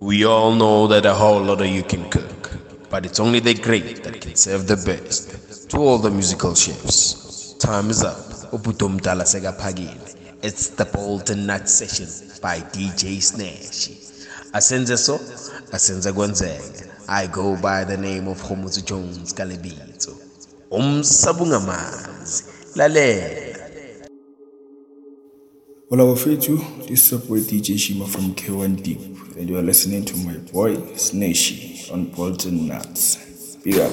[0.00, 2.50] We all know that a whole lot of you can cook,
[2.90, 5.70] but it's only the great that can serve the best.
[5.70, 8.18] To all the musical chefs, time is up.
[10.42, 12.08] It's the Bolt n Nut Session
[12.42, 13.88] by DJ Snash.
[14.52, 15.18] Asenze so,
[15.72, 16.90] asenze kwenzeke.
[17.08, 20.12] I go by the name of Homuzu Jones Kalebito.
[20.70, 22.44] Umsabungamazi.
[22.74, 23.45] Lalela.
[25.88, 26.58] Hola, Wafetu.
[26.88, 28.98] This is your boy DJ Shima from K1 Deep,
[29.36, 33.54] and you are listening to my boy Snashy on Bolt n Nuts.
[33.62, 33.92] Big up.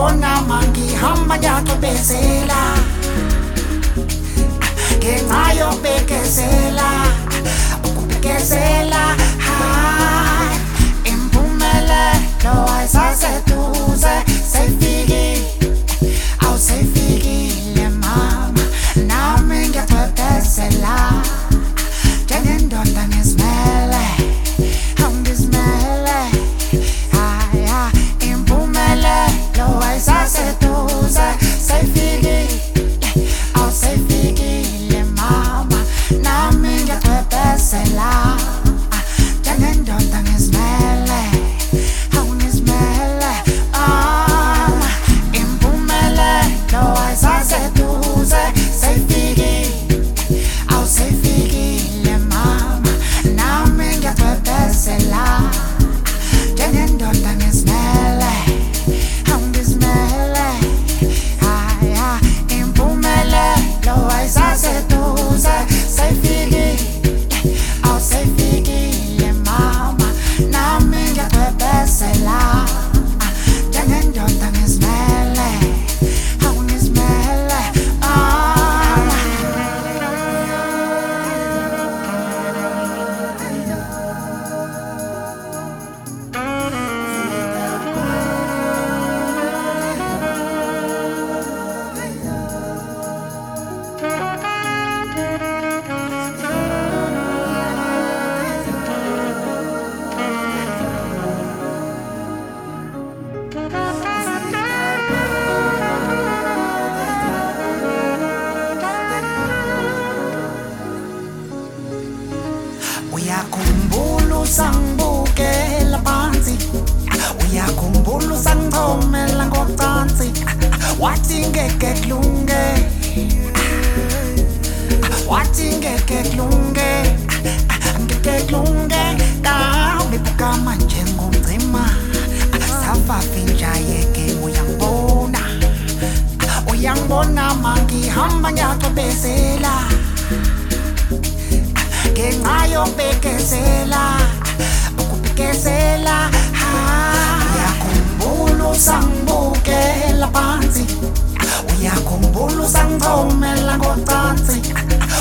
[0.00, 2.60] ngibona mangihamba ngiyacwebezela
[4.96, 6.88] ngenxa yobekezela
[7.88, 9.02] ukubekezela
[11.10, 14.14] impumelelo ayisaseduze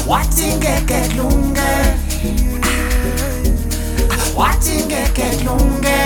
[0.10, 1.72] wathi ngeke kulunge
[4.36, 6.00] wathi ngeke kulunge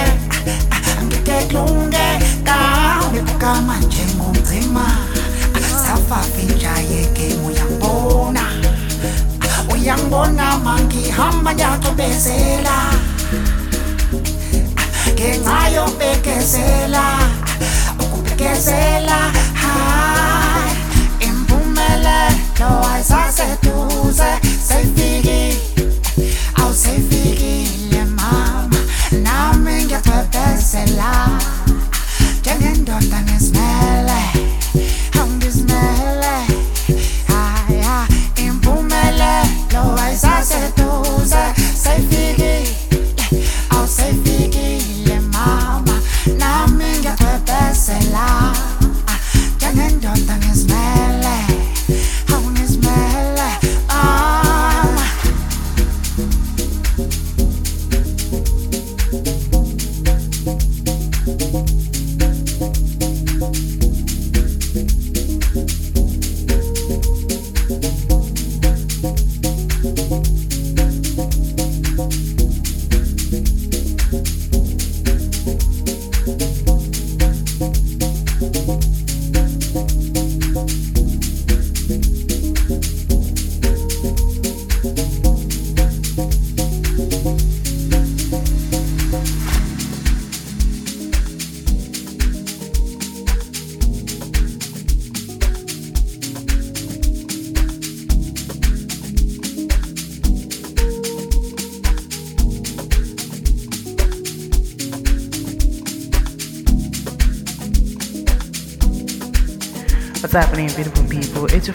[1.06, 2.08] ngeke kulunge
[2.44, 4.86] kawe kukama njengomzima
[5.86, 8.46] safafinjayeke uyambona
[9.74, 12.78] uyambona mangihamba ndiyacobezela
[15.14, 17.06] ngenxa yobekezela
[18.04, 19.20] ukubekezela
[19.62, 20.76] hayi
[21.28, 23.93] impumelelo ayisaseduka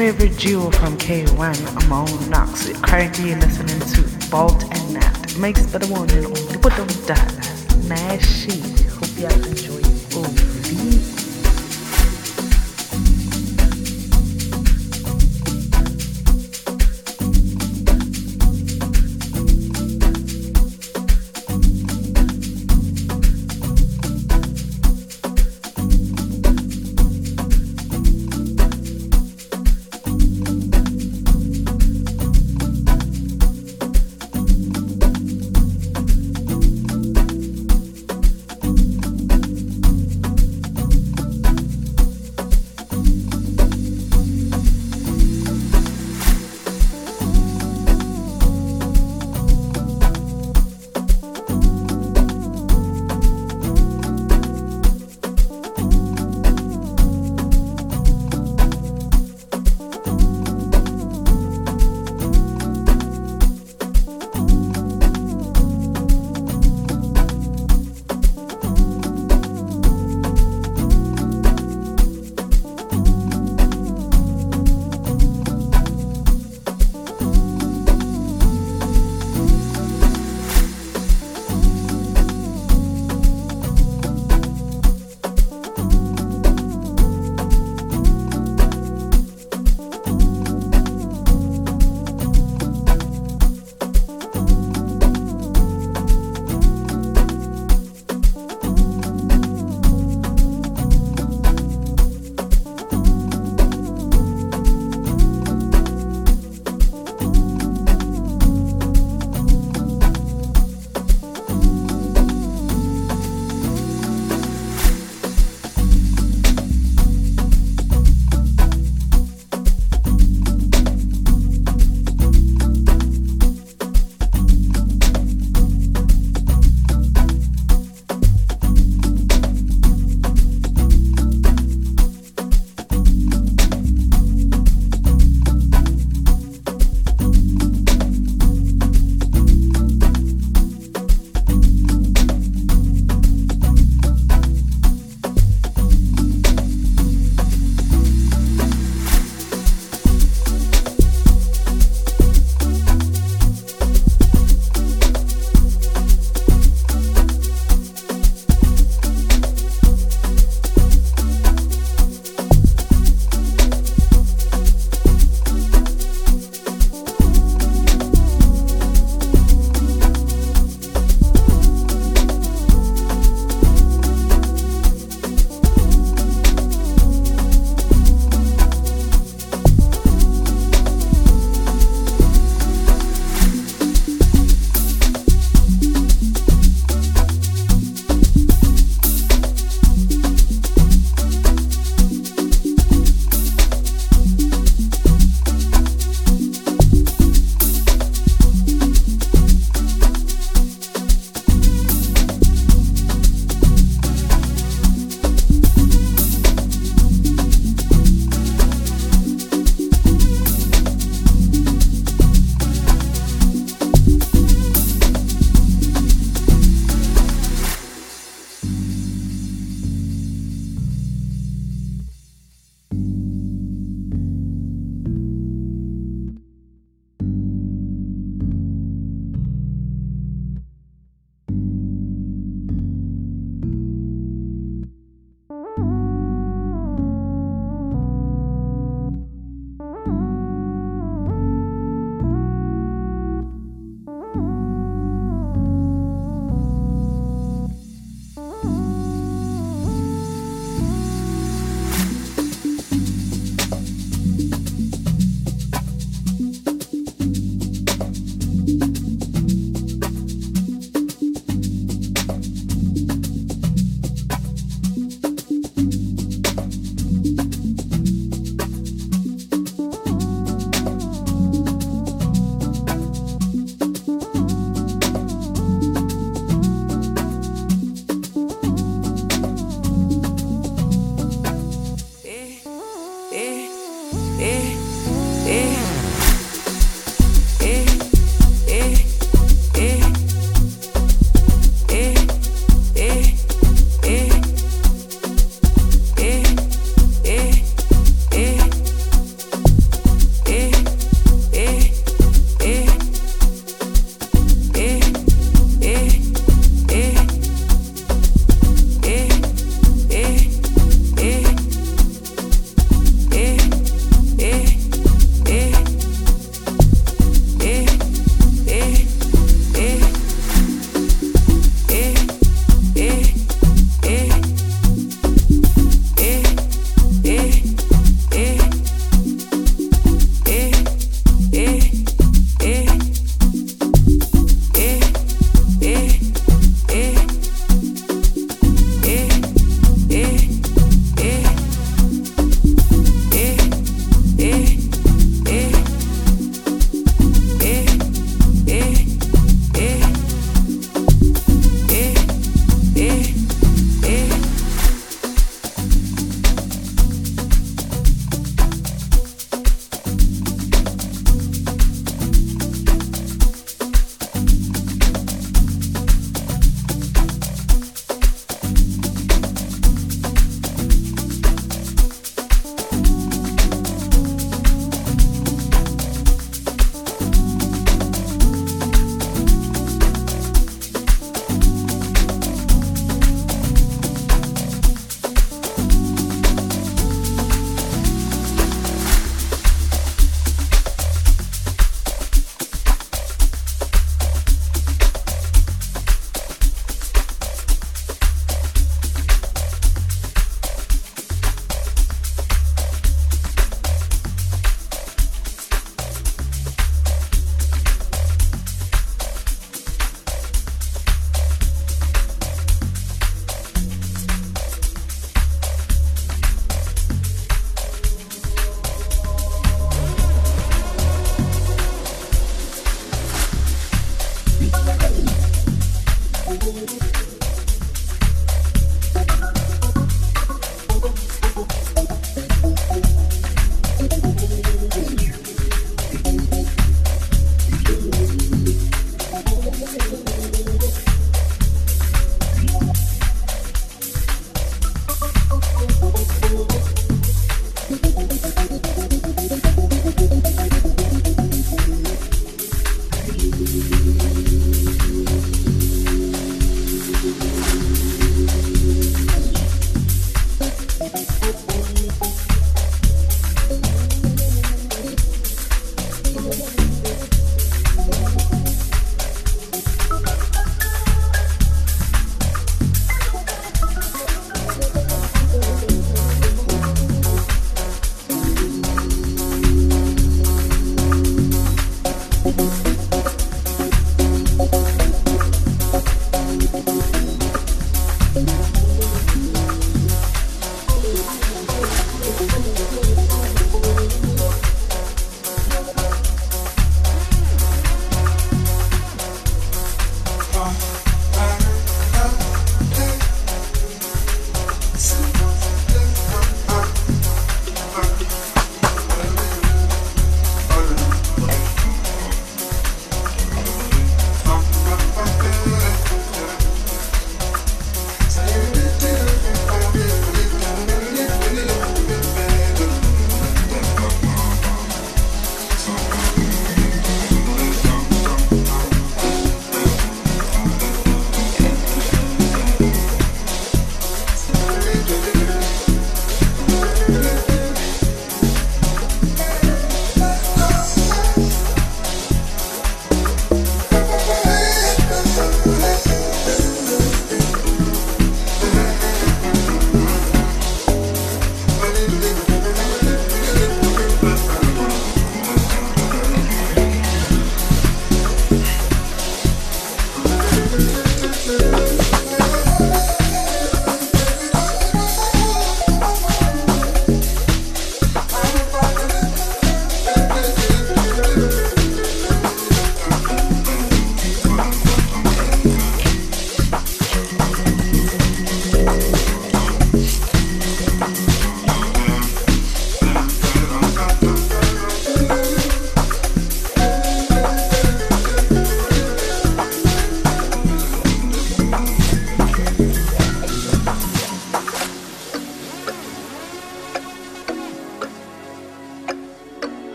[0.00, 2.72] favorite duo from K1, Amon Knox.
[2.80, 5.36] Currently listening to Bolt and Nut.
[5.36, 7.49] Makes better one and only, but don't die.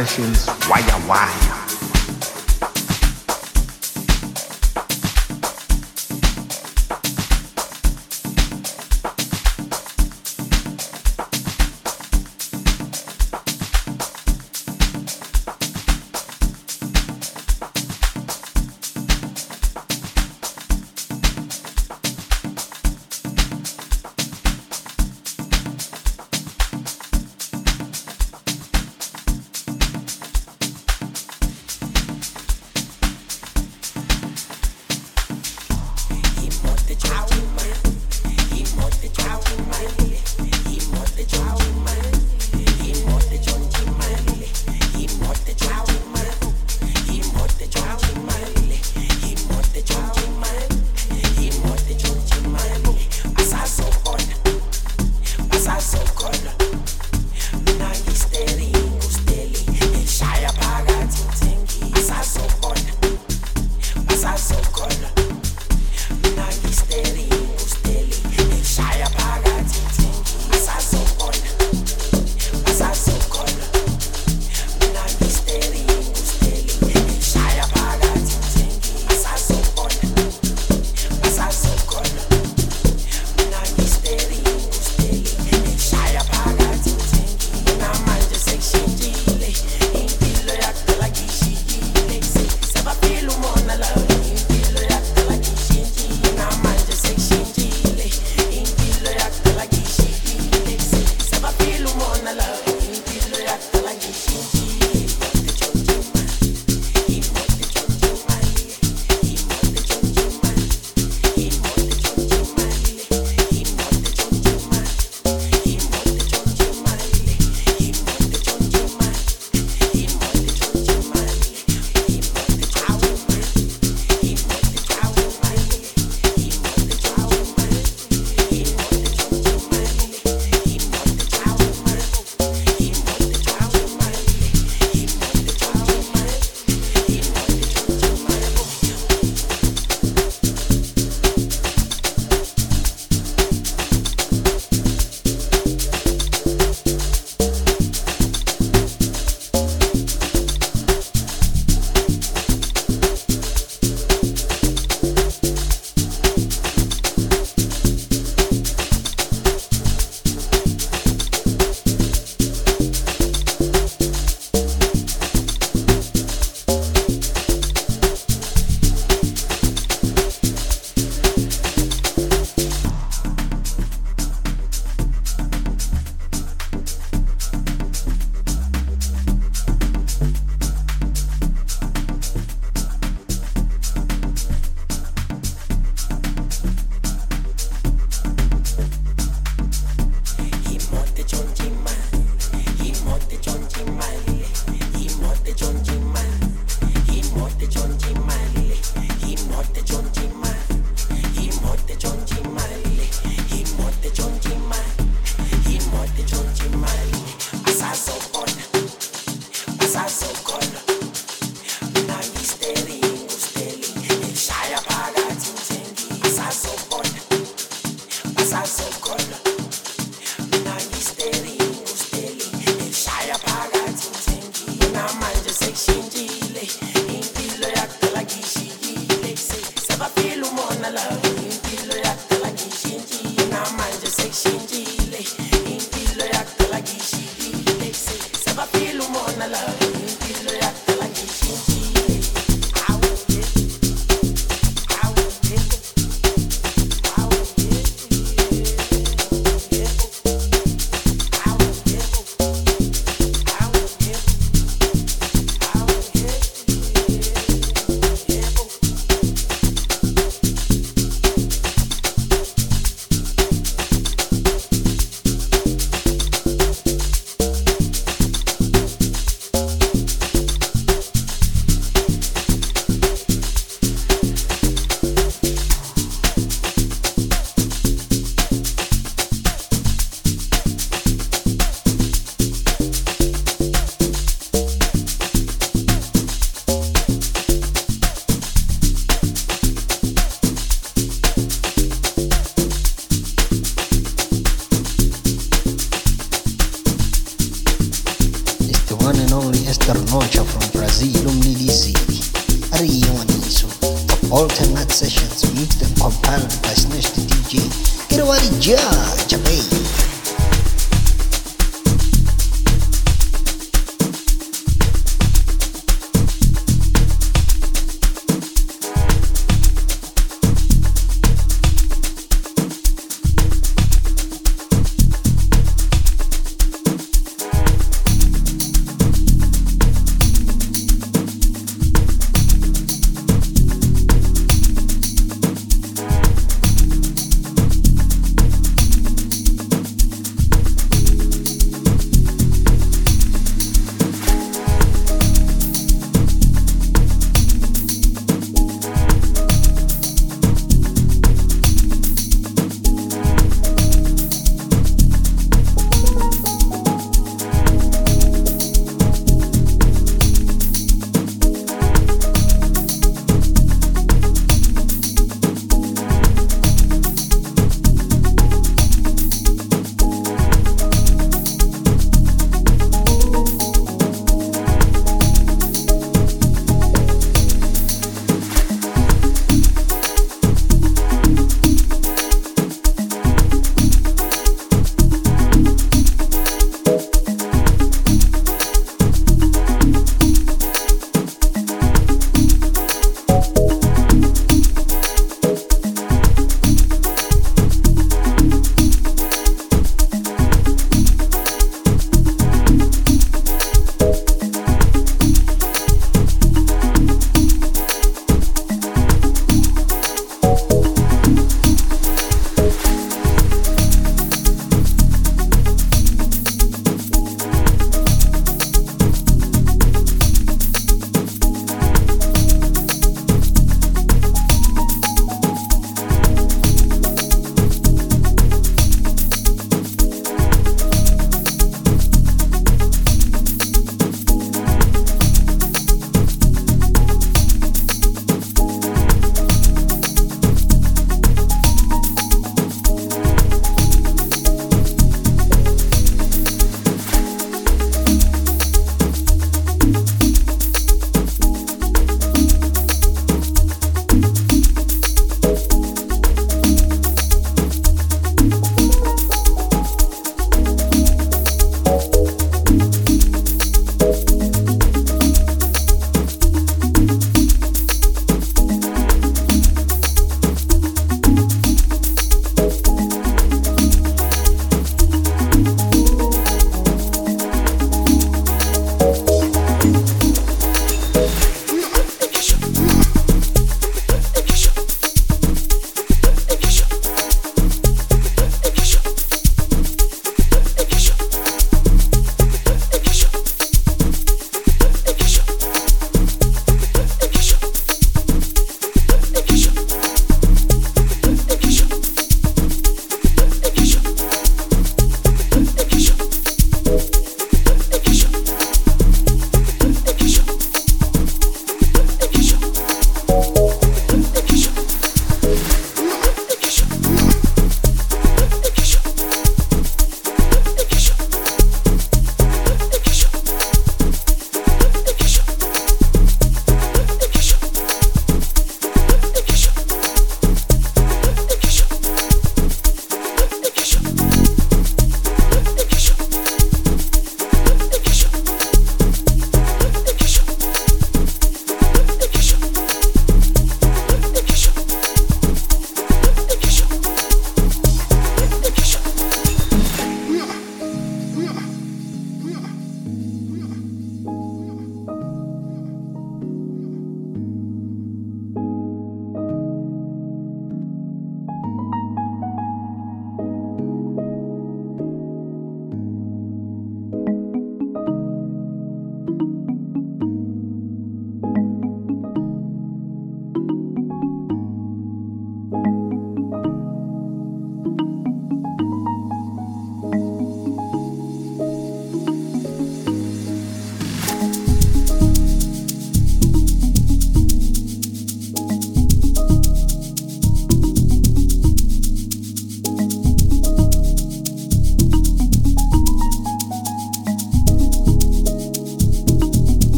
[0.00, 0.46] Walter Nut Sessions,
[1.06, 1.49] Wire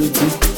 [0.00, 0.49] Hola, Bafetu.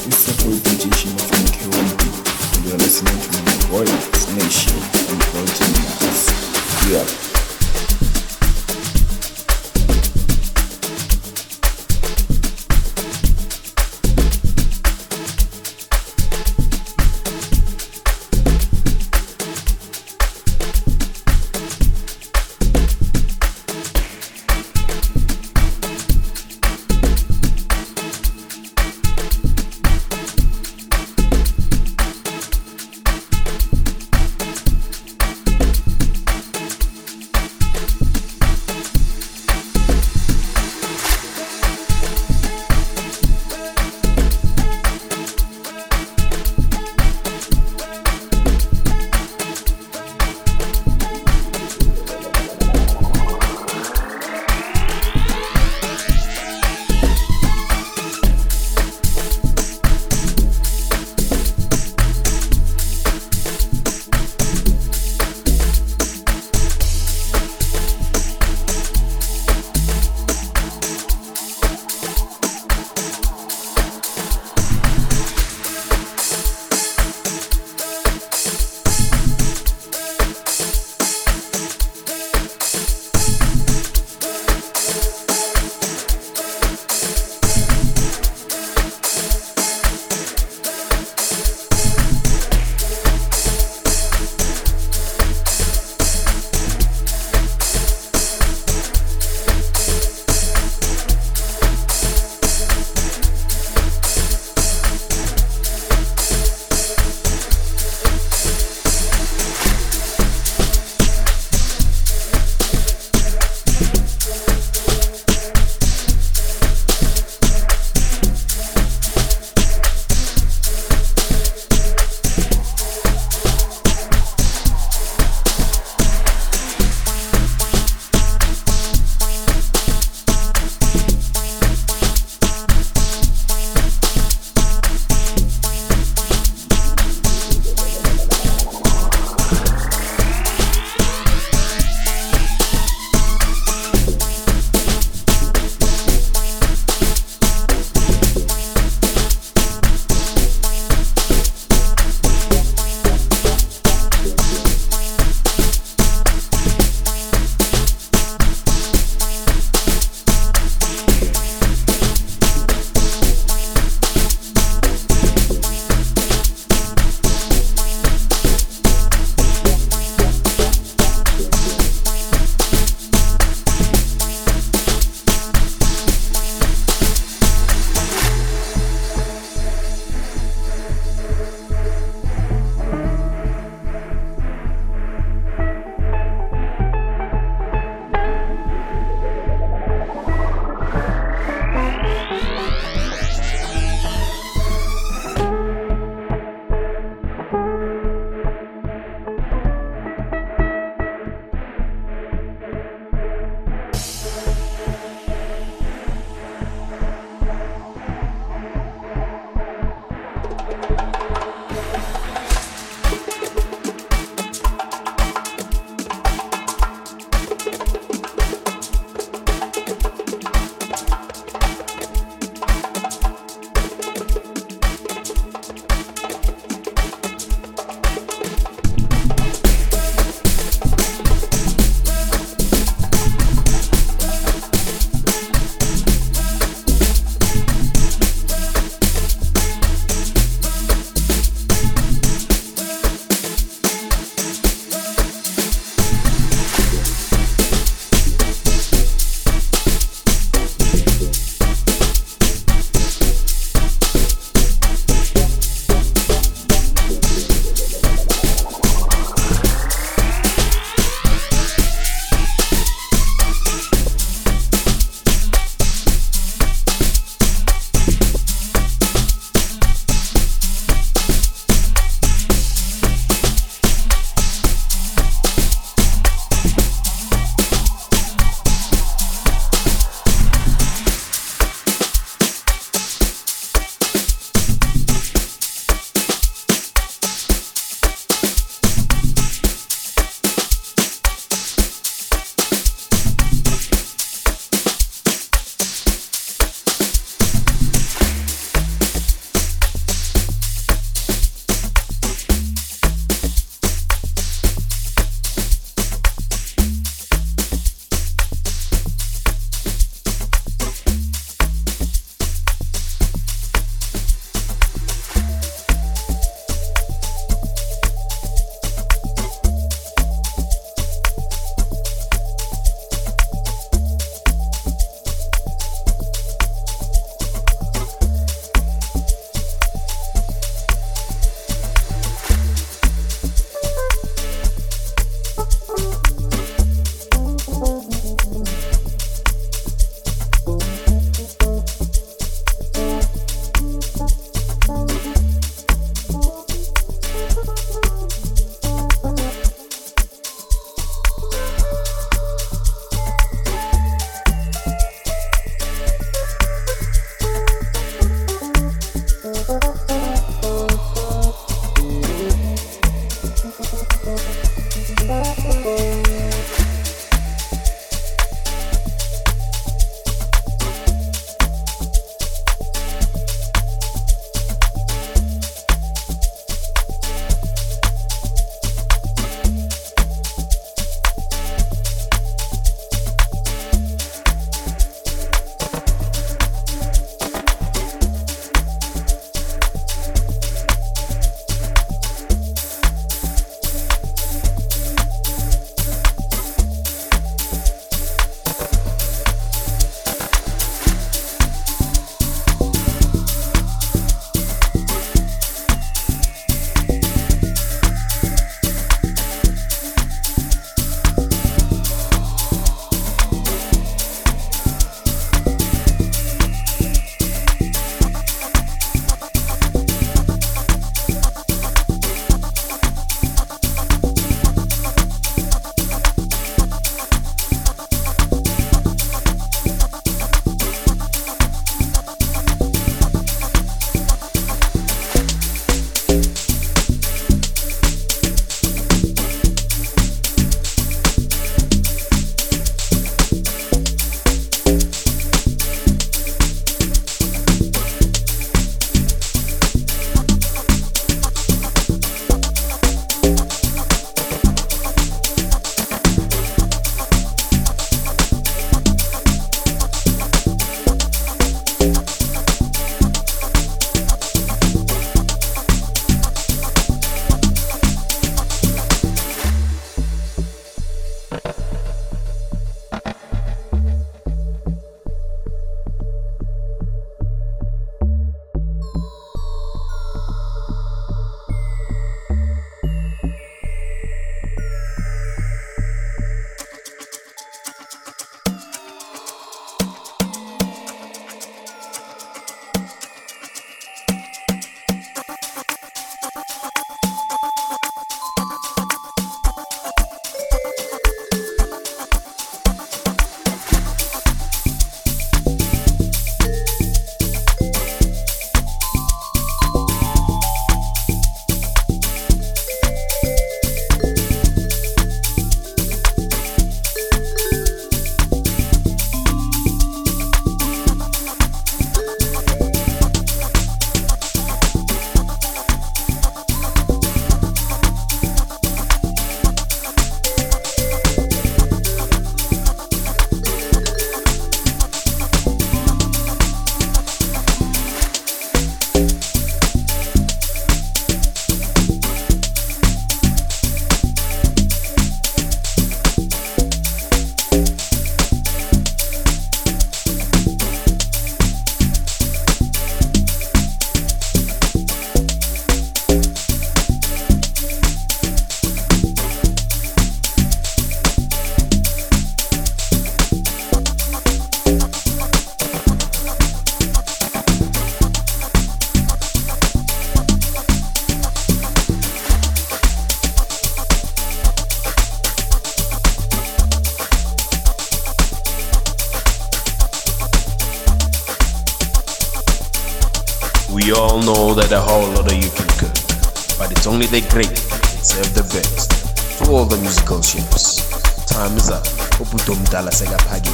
[587.33, 587.75] The great
[588.21, 589.09] serve the best.
[589.57, 591.01] To all the musical chefs,
[591.49, 592.05] time is up.
[592.37, 593.73] Ubutom Dala Segapagi.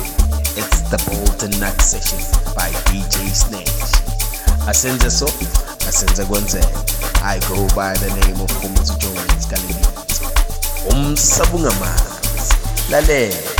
[0.55, 2.23] It's the Bolt n Nut Session
[2.55, 3.67] by DJ Snake.
[4.63, 5.27] Asenze so,
[5.83, 6.71] asenze kwenzeka.
[7.21, 10.23] I go by the name of Komutu Jones Kalibit.
[10.95, 12.55] Umsabunga manzi.
[12.89, 13.58] Lalela.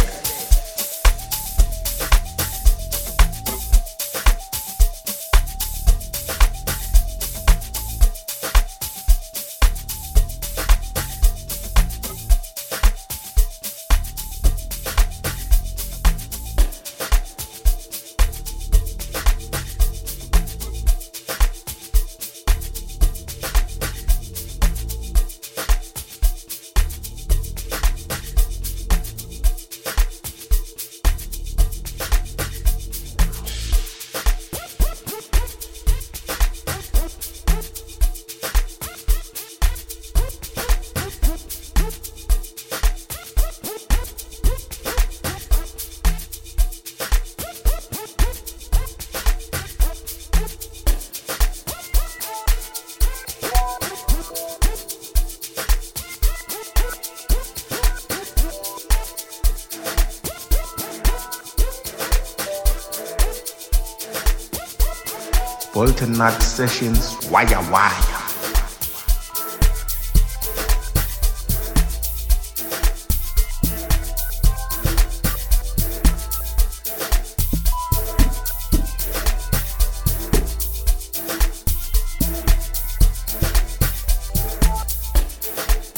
[66.17, 68.19] Nut Sessions, Wire Wire.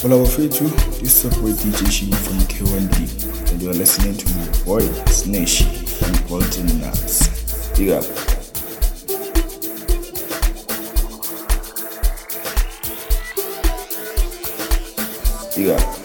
[0.03, 0.65] Well, our feature,
[0.99, 5.67] this is your boy DJ from K1D, and you are listening to my boy Snashy
[6.07, 7.77] and Bolt n Nuts.
[7.77, 8.30] Big up.
[15.61, 16.00] Big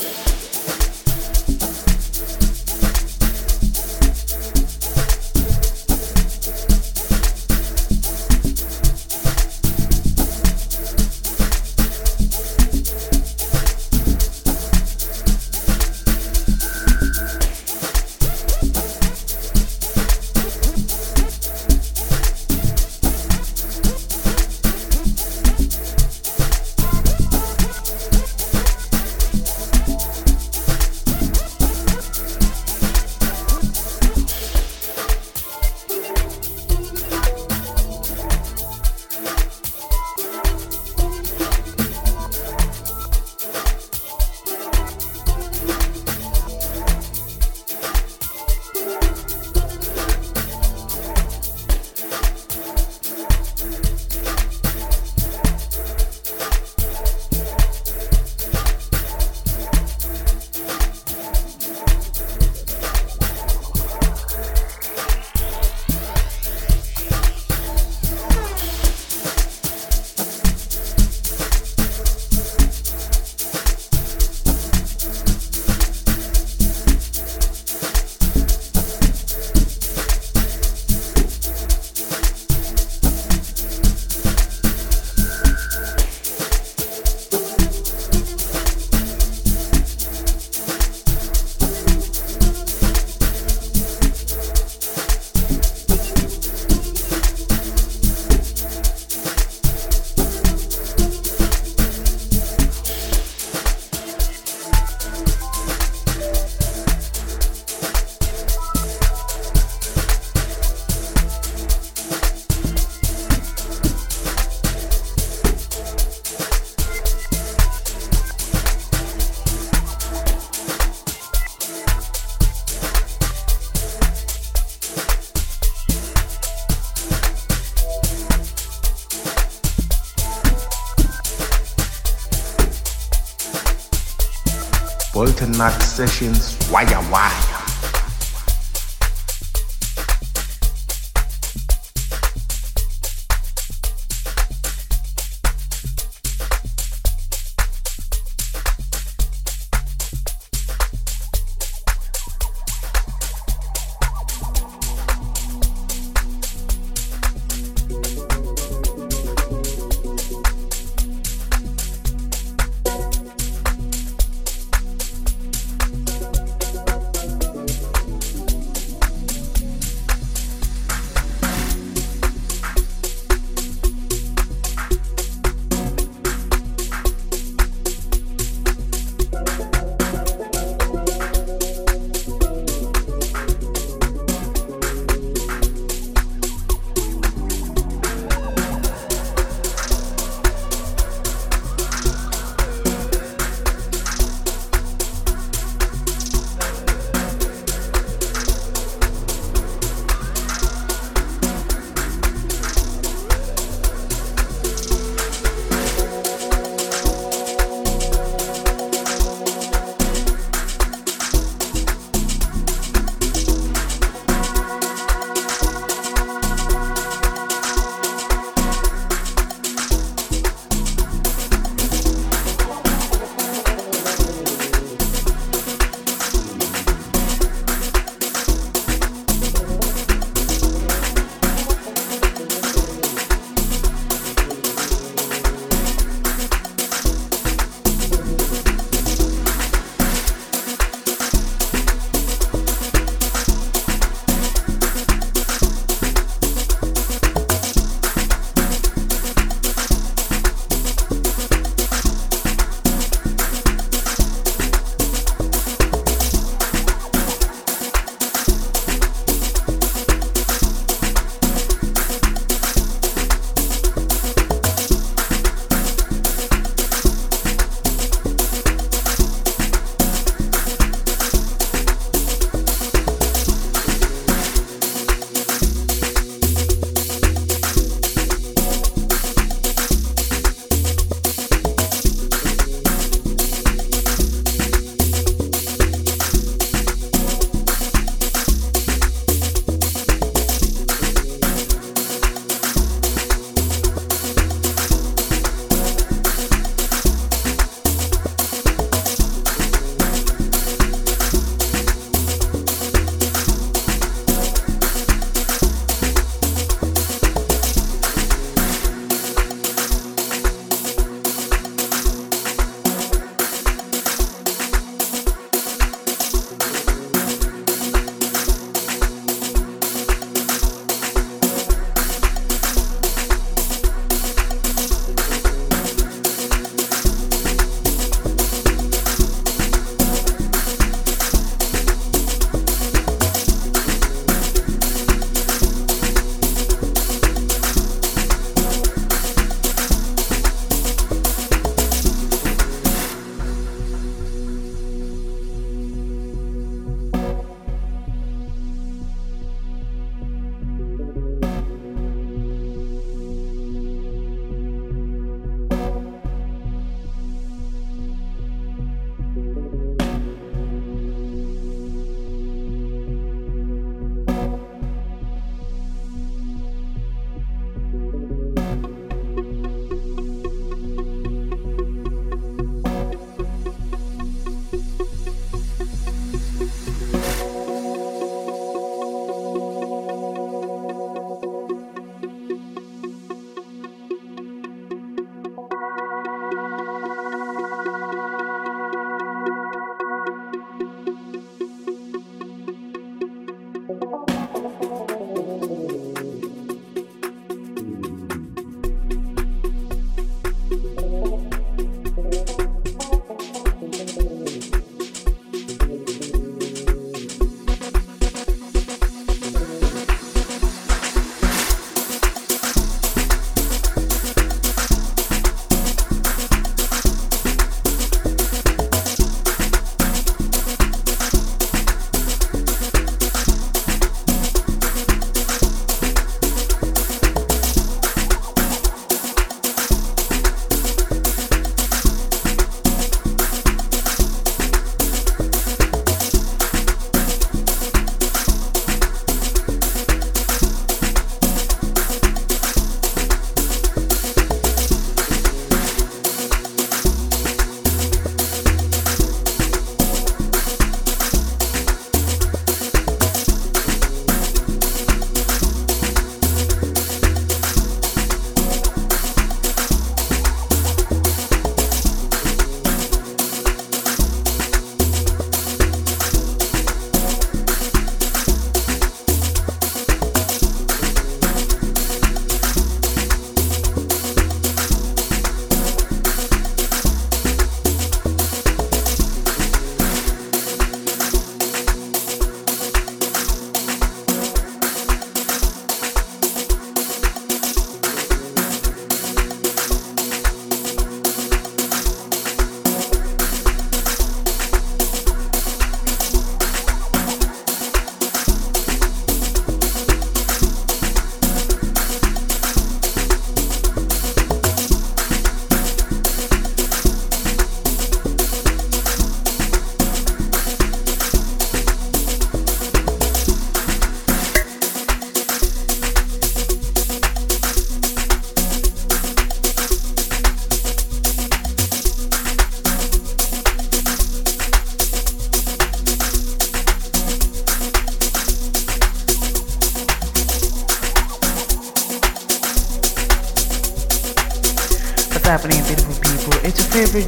[135.49, 137.31] Nut Sessions, Why Wire.
[137.31, 137.46] happening,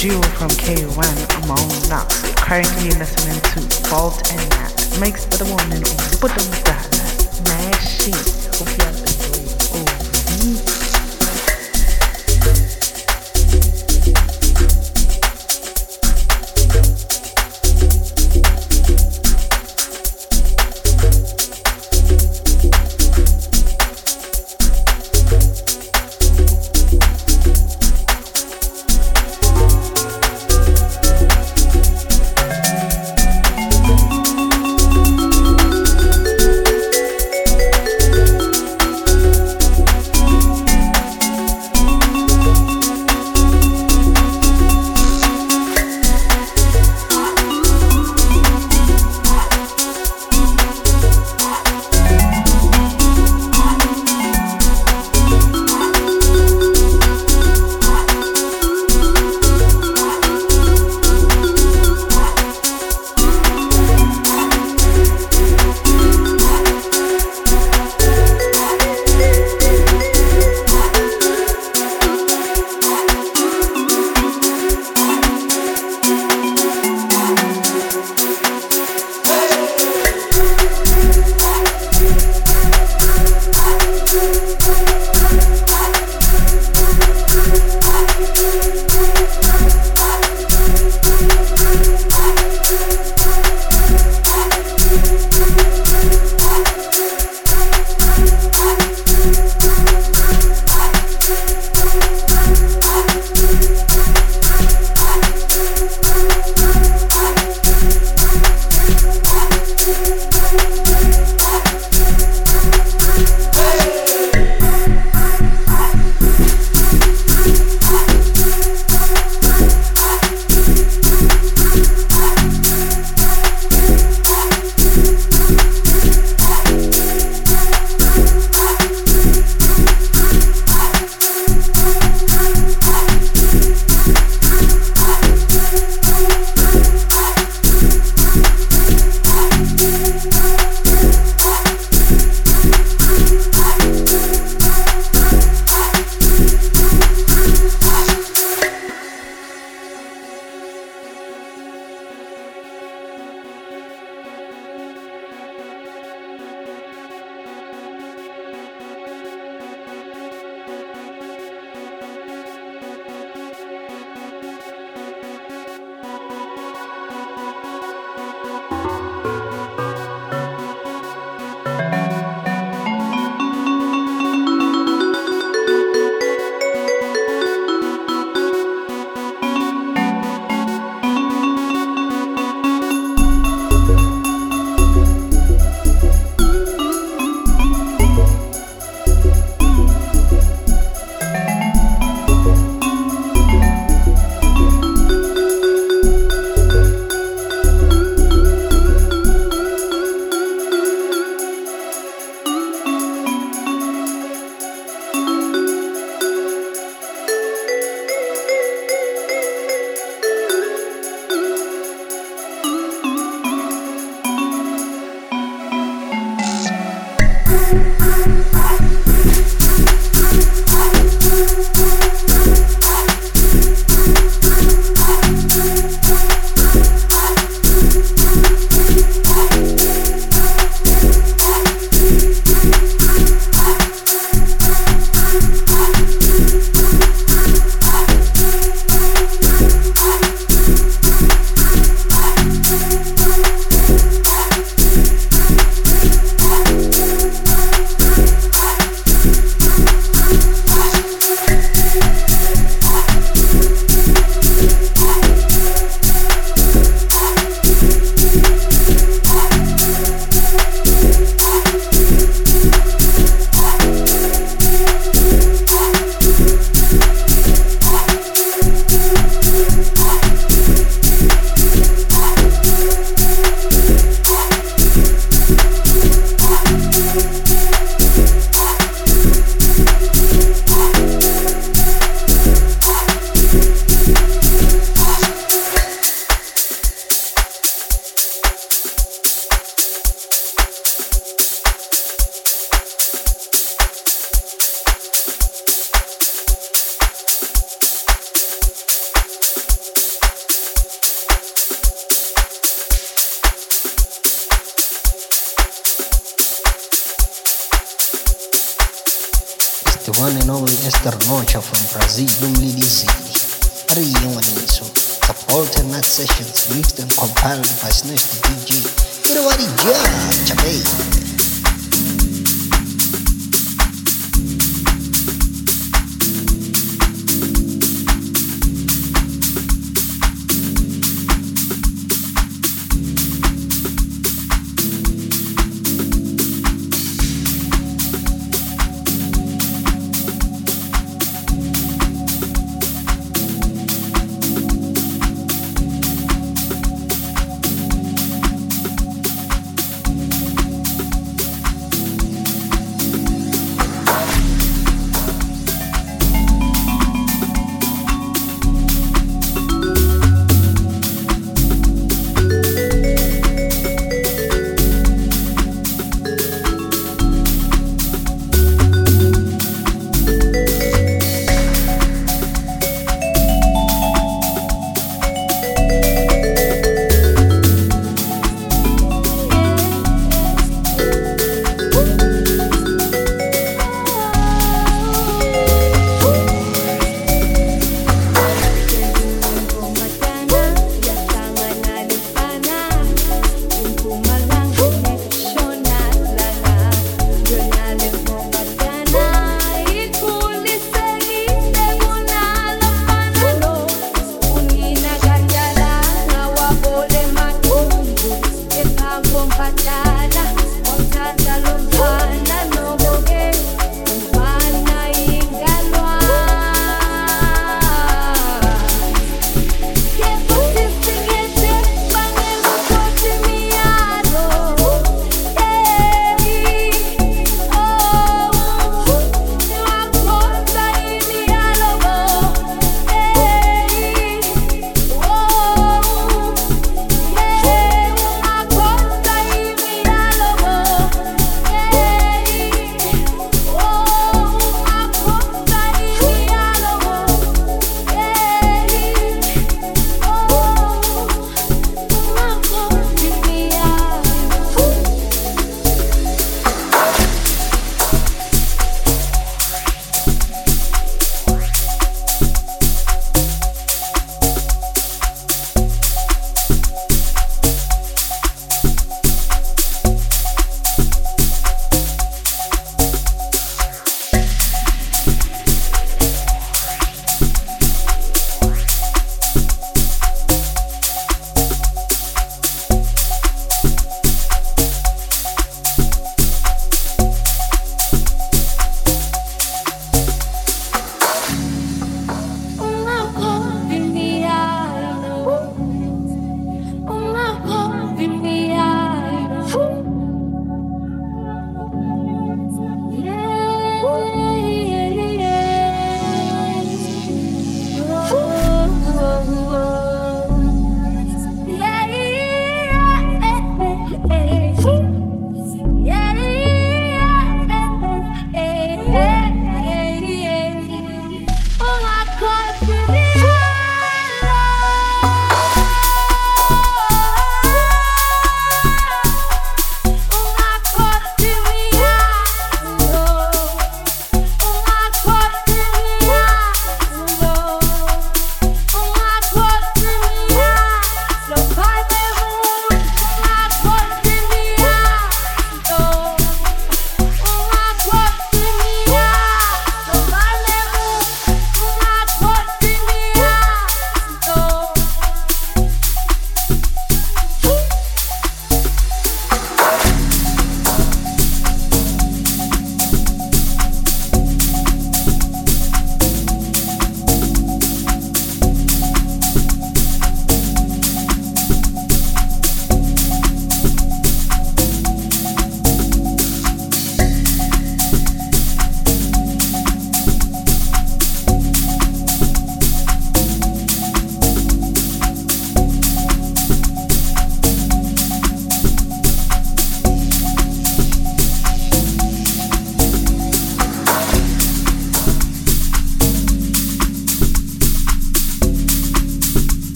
[0.00, 2.22] duo from K1, Amon Knox.
[2.36, 4.98] Currently listening to Bolt n Nut.
[4.98, 6.16] Makes for the one and only.
[6.18, 8.39] Put them down.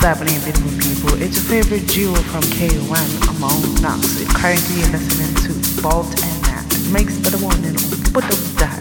[0.00, 1.22] What's happening, beautiful people?
[1.22, 4.24] It's your favorite duo from K1, among Knox.
[4.32, 6.64] Currently listening to Bolt n Nut.
[6.90, 7.60] Makes for the one.
[8.10, 8.79] Put them down.